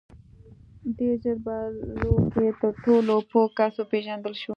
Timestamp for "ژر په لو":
1.23-2.13